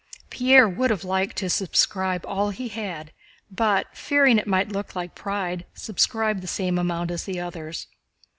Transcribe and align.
Pierre 0.31 0.67
would 0.67 0.89
have 0.89 1.03
liked 1.03 1.37
to 1.37 1.47
subscribe 1.47 2.25
all 2.25 2.49
he 2.49 2.69
had, 2.69 3.11
but 3.51 3.95
fearing 3.95 4.37
that 4.37 4.41
it 4.47 4.49
might 4.49 4.71
look 4.71 4.95
like 4.95 5.13
pride 5.13 5.63
subscribed 5.75 6.41
the 6.41 6.47
same 6.47 6.79
amount 6.79 7.11
as 7.11 7.25
the 7.25 7.39
others. 7.39 7.85